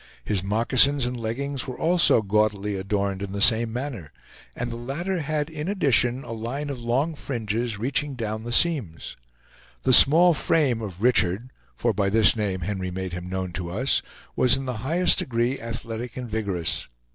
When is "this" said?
12.09-12.35